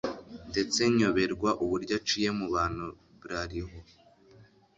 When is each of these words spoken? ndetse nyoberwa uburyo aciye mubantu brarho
ndetse 0.49 0.79
nyoberwa 0.97 1.49
uburyo 1.63 1.93
aciye 1.99 2.29
mubantu 2.39 2.85
brarho 3.21 3.65